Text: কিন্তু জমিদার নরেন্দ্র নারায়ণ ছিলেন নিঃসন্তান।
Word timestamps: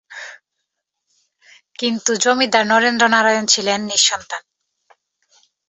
কিন্তু 1.79 2.11
জমিদার 2.15 2.65
নরেন্দ্র 2.67 3.05
নারায়ণ 3.07 3.45
ছিলেন 3.45 3.79
নিঃসন্তান। 3.83 4.43